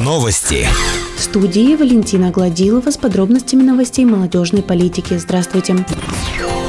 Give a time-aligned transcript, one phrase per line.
[0.00, 0.66] Новости.
[1.16, 5.16] В студии Валентина Гладилова с подробностями новостей молодежной политики.
[5.16, 5.74] Здравствуйте.
[5.74, 6.61] В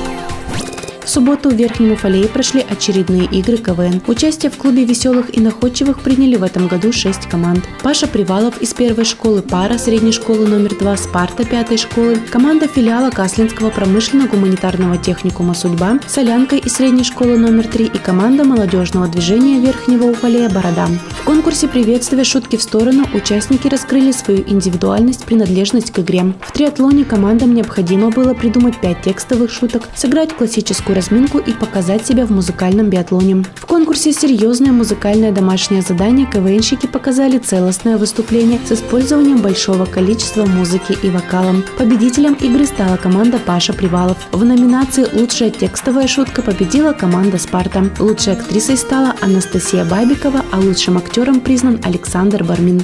[1.13, 4.01] субботу в Верхнем Уфалее прошли очередные игры КВН.
[4.07, 7.63] Участие в клубе веселых и находчивых приняли в этом году шесть команд.
[7.83, 13.11] Паша Привалов из первой школы пара средней школы номер два Спарта пятой школы, команда филиала
[13.11, 20.05] Каслинского промышленно-гуманитарного техникума «Судьба», Солянка из средней школы номер три и команда молодежного движения Верхнего
[20.05, 20.87] Уфалея «Борода».
[21.11, 26.33] В конкурсе приветствия «Шутки в сторону» участники раскрыли свою индивидуальность, принадлежность к игре.
[26.41, 32.25] В триатлоне командам необходимо было придумать пять текстовых шуток, сыграть классическую разминку и показать себя
[32.25, 33.43] в музыкальном биатлоне.
[33.55, 40.97] В конкурсе «Серьезное музыкальное домашнее задание» КВНщики показали целостное выступление с использованием большого количества музыки
[41.03, 41.55] и вокала.
[41.77, 44.17] Победителем игры стала команда Паша Привалов.
[44.31, 47.83] В номинации «Лучшая текстовая шутка» победила команда «Спарта».
[47.99, 52.81] Лучшей актрисой стала Анастасия Бабикова, а лучшим актером признан Александр Бармин.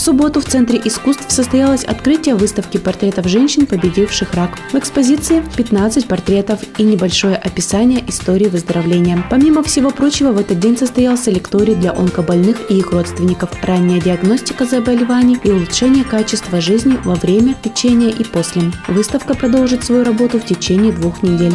[0.00, 4.52] В субботу в Центре искусств состоялось открытие выставки портретов женщин, победивших рак.
[4.72, 9.22] В экспозиции 15 портретов и небольшое описание истории выздоровления.
[9.28, 14.64] Помимо всего прочего, в этот день состоялся лекторий для онкобольных и их родственников, ранняя диагностика
[14.64, 18.72] заболеваний и улучшение качества жизни во время, течения и после.
[18.88, 21.52] Выставка продолжит свою работу в течение двух недель.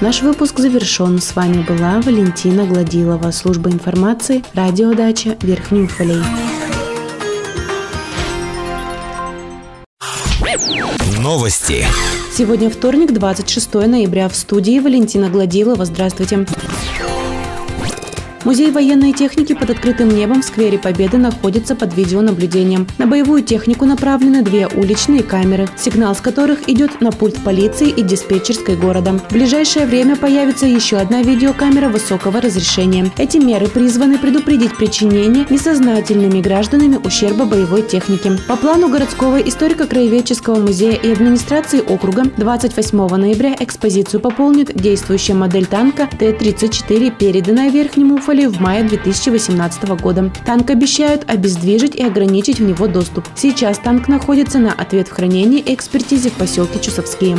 [0.00, 1.20] Наш выпуск завершен.
[1.20, 6.22] С вами была Валентина Гладилова, служба информации, радиодача Верхний Уфалей.
[11.18, 11.84] Новости.
[12.32, 14.30] Сегодня вторник, 26 ноября.
[14.30, 15.84] В студии Валентина Гладилова.
[15.84, 16.46] Здравствуйте.
[18.44, 22.86] Музей военной техники под открытым небом в сквере Победы находится под видеонаблюдением.
[22.96, 28.02] На боевую технику направлены две уличные камеры, сигнал с которых идет на пульт полиции и
[28.02, 29.12] диспетчерской города.
[29.28, 33.10] В ближайшее время появится еще одна видеокамера высокого разрешения.
[33.18, 38.32] Эти меры призваны предупредить причинение несознательными гражданами ущерба боевой техники.
[38.48, 46.08] По плану городского историко-краеведческого музея и администрации округа 28 ноября экспозицию пополнит действующая модель танка
[46.18, 50.30] Т-34, переданная Верхнему Мариуполе в мае 2018 года.
[50.46, 53.26] Танк обещают обездвижить и ограничить в него доступ.
[53.34, 57.38] Сейчас танк находится на ответ в хранении и экспертизе в поселке Чусовские.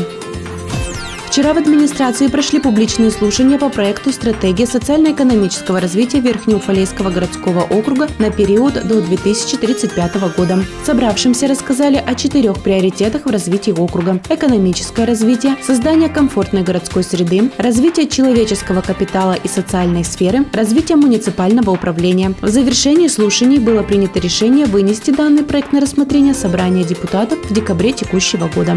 [1.31, 8.31] Вчера в администрации прошли публичные слушания по проекту «Стратегия социально-экономического развития Верхнеуфалейского городского округа на
[8.31, 10.62] период до 2035 года».
[10.86, 14.19] Собравшимся рассказали о четырех приоритетах в развитии округа.
[14.28, 22.34] Экономическое развитие, создание комфортной городской среды, развитие человеческого капитала и социальной сферы, развитие муниципального управления.
[22.42, 27.94] В завершении слушаний было принято решение вынести данный проект на рассмотрение собрания депутатов в декабре
[27.94, 28.75] текущего года.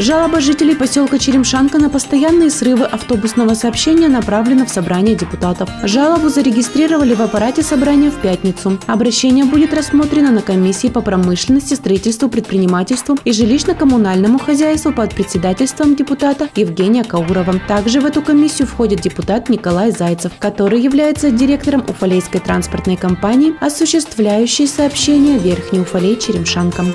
[0.00, 5.68] Жалоба жителей поселка Черемшанка на постоянные срывы автобусного сообщения направлена в собрание депутатов.
[5.82, 8.78] Жалобу зарегистрировали в аппарате собрания в пятницу.
[8.86, 16.48] Обращение будет рассмотрено на комиссии по промышленности, строительству, предпринимательству и жилищно-коммунальному хозяйству под председательством депутата
[16.56, 17.60] Евгения Каурова.
[17.68, 24.66] Также в эту комиссию входит депутат Николай Зайцев, который является директором Уфалейской транспортной компании, осуществляющей
[24.66, 26.94] сообщение Верхний Уфалей Черемшанкам.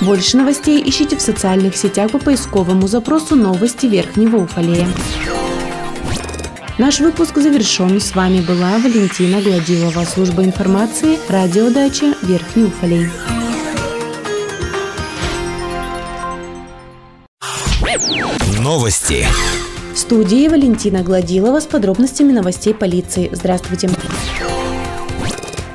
[0.00, 4.86] Больше новостей ищите в социальных сетях по поисковому запросу «Новости Верхнего Уфалея».
[6.78, 8.00] Наш выпуск завершен.
[8.00, 13.08] С вами была Валентина Гладилова, служба информации, радиодача Верхний Уфалей.
[18.60, 19.26] Новости.
[19.92, 23.28] В студии Валентина Гладилова с подробностями новостей полиции.
[23.32, 23.90] Здравствуйте.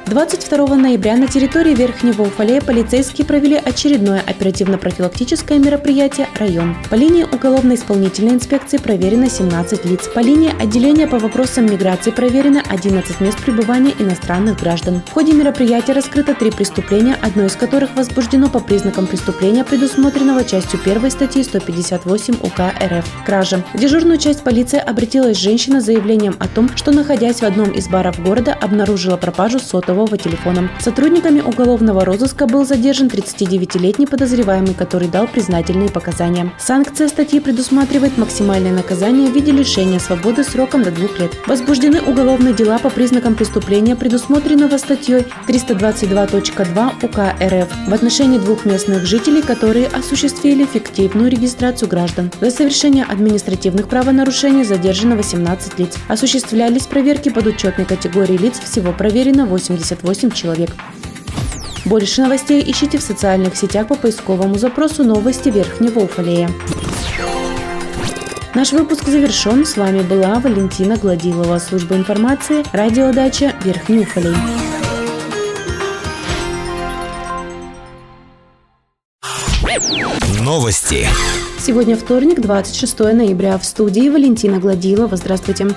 [0.05, 6.75] 22 ноября на территории Верхнего Уфалея полицейские провели очередное оперативно-профилактическое мероприятие «Район».
[6.89, 10.09] По линии уголовно-исполнительной инспекции проверено 17 лиц.
[10.13, 15.01] По линии отделения по вопросам миграции проверено 11 мест пребывания иностранных граждан.
[15.07, 20.81] В ходе мероприятия раскрыто три преступления, одно из которых возбуждено по признакам преступления, предусмотренного частью
[20.85, 23.63] 1 статьи 158 УК РФ– кража.
[23.73, 27.87] В дежурную часть полиции обратилась женщина с заявлением о том, что, находясь в одном из
[27.87, 30.69] баров города, обнаружила пропажу сотового цифрового телефона.
[30.79, 36.51] Сотрудниками уголовного розыска был задержан 39-летний подозреваемый, который дал признательные показания.
[36.59, 41.31] Санкция статьи предусматривает максимальное наказание в виде лишения свободы сроком до двух лет.
[41.45, 49.05] Возбуждены уголовные дела по признакам преступления, предусмотренного статьей 322.2 УК РФ в отношении двух местных
[49.05, 52.31] жителей, которые осуществили фиктивную регистрацию граждан.
[52.41, 55.97] За совершение административных правонарушений задержано 18 лиц.
[56.07, 60.71] Осуществлялись проверки под учетной категории лиц, всего проверено 80 78 человек.
[61.85, 66.49] Больше новостей ищите в социальных сетях по поисковому запросу «Новости Верхнего Уфалея».
[68.55, 69.65] Наш выпуск завершен.
[69.65, 74.35] С вами была Валентина Гладилова, служба информации, радиодача Верхний Уфалей.
[80.39, 81.07] Новости.
[81.57, 83.57] Сегодня вторник, 26 ноября.
[83.57, 85.17] В студии Валентина Гладилова.
[85.17, 85.67] Здравствуйте.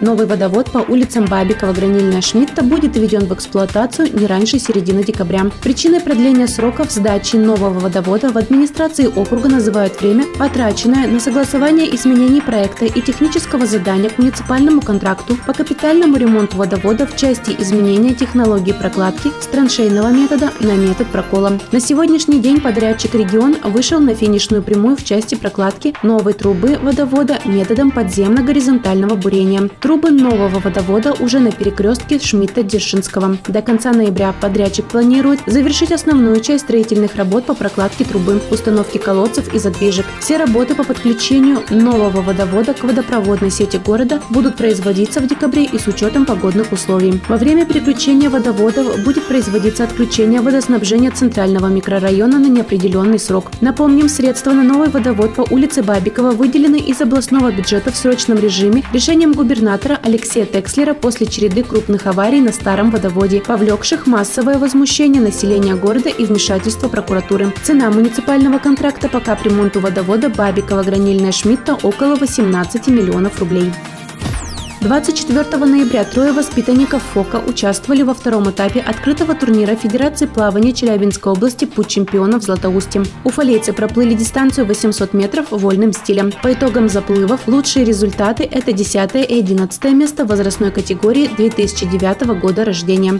[0.00, 5.50] Новый водовод по улицам Бабикова, Гранильная, Шмидта будет введен в эксплуатацию не раньше середины декабря.
[5.62, 12.42] Причиной продления сроков сдачи нового водовода в администрации округа называют время, потраченное на согласование изменений
[12.42, 18.72] проекта и технического задания к муниципальному контракту по капитальному ремонту водовода в части изменения технологии
[18.72, 21.58] прокладки с траншейного метода на метод прокола.
[21.72, 27.38] На сегодняшний день подрядчик «Регион» вышел на финишную прямую в части прокладки новой трубы водовода
[27.46, 29.70] методом подземно-горизонтального бурения.
[29.86, 33.38] Трубы нового водовода уже на перекрестке Шмидта-Дзержинского.
[33.46, 39.54] До конца ноября подрядчик планирует завершить основную часть строительных работ по прокладке трубы, установке колодцев
[39.54, 40.04] и задвижек.
[40.18, 45.78] Все работы по подключению нового водовода к водопроводной сети города будут производиться в декабре и
[45.78, 47.20] с учетом погодных условий.
[47.28, 53.52] Во время переключения водоводов будет производиться отключение водоснабжения центрального микрорайона на неопределенный срок.
[53.60, 58.82] Напомним, средства на новый водовод по улице Бабикова выделены из областного бюджета в срочном режиме
[58.92, 65.20] решением губернатора губернатора Алексея Текслера после череды крупных аварий на старом водоводе, повлекших массовое возмущение
[65.20, 67.52] населения города и вмешательство прокуратуры.
[67.62, 73.70] Цена муниципального контракта по капремонту водовода Бабикова-Гранильная Шмидта около 18 миллионов рублей.
[74.80, 81.64] 24 ноября трое воспитанников ФОКа участвовали во втором этапе открытого турнира Федерации плавания Челябинской области
[81.64, 83.04] «Путь чемпионов Златоустьем».
[83.24, 86.30] Уфалейцы проплыли дистанцию 800 метров вольным стилем.
[86.42, 93.18] По итогам заплывов лучшие результаты– это 10 и 11 место возрастной категории 2009 года рождения.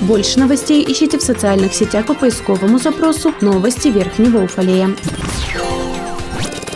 [0.00, 4.90] Больше новостей ищите в социальных сетях по поисковому запросу «Новости Верхнего Уфалея».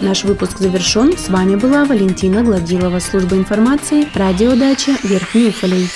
[0.03, 1.17] Наш выпуск завершен.
[1.17, 5.89] С вами была Валентина Гладилова, служба информации, радиодача Верхний Уфалей.